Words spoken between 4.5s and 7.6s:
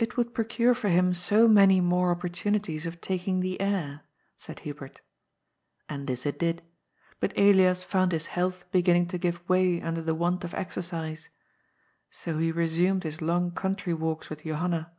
Hubert. And this it did, but